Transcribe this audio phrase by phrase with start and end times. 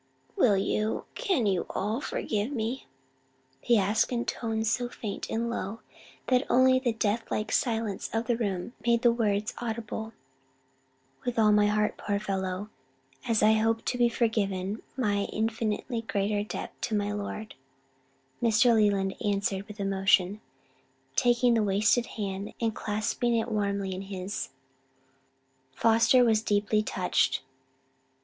[0.35, 2.87] "Will you, can you all forgive me?"
[3.59, 5.81] he asked in tones so faint and low,
[6.25, 10.13] that only the death like silence of the room made the words audible.
[11.23, 12.71] "With all my heart, my poor fellow,
[13.27, 17.53] as I hope to be forgiven my infinitely greater debt to my Lord,"
[18.41, 18.73] Mr.
[18.73, 20.41] Leland answered with emotion,
[21.15, 24.49] taking the wasted hand and clasping it warmly in his.
[25.75, 27.43] Foster was deeply touched.